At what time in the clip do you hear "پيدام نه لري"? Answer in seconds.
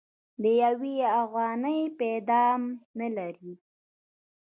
1.99-3.53